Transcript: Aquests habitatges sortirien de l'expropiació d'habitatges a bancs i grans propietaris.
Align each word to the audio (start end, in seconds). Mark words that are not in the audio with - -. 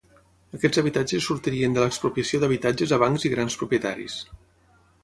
Aquests 0.59 0.79
habitatges 0.81 1.27
sortirien 1.31 1.77
de 1.77 1.83
l'expropiació 1.85 2.41
d'habitatges 2.45 2.95
a 2.95 3.01
bancs 3.05 3.31
i 3.31 3.33
grans 3.37 3.61
propietaris. 3.63 4.19